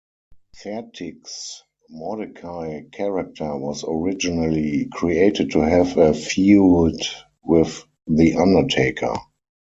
Fertig's 0.55 1.61
Mordecai 1.91 2.81
character 2.91 3.55
was 3.55 3.85
originally 3.87 4.87
created 4.91 5.51
to 5.51 5.59
have 5.59 5.95
a 5.95 6.15
feud 6.15 6.99
with 7.43 7.85
The 8.07 8.33
Undertaker. 8.33 9.13